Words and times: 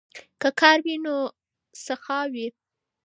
که 0.41 0.49
کار 0.59 0.77
وي 0.85 0.95
نو 1.05 1.15
سخا 1.85 2.19
وي. 2.33 2.47